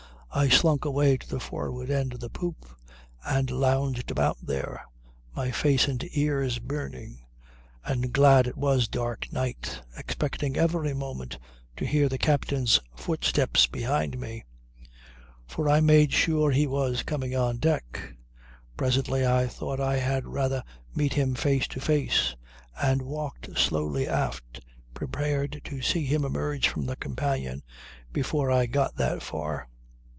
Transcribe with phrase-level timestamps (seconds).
[0.33, 2.65] I slunk away to the forward end of the poop
[3.25, 4.85] and lounged about there,
[5.35, 7.25] my face and ears burning
[7.83, 11.37] and glad it was a dark night, expecting every moment
[11.75, 14.45] to hear the captain's footsteps behind me.
[15.47, 18.13] For I made sure he was coming on deck.
[18.77, 20.63] Presently I thought I had rather
[20.95, 22.37] meet him face to face
[22.81, 24.61] and I walked slowly aft
[24.93, 27.63] prepared to see him emerge from the companion
[28.13, 29.67] before I got that far.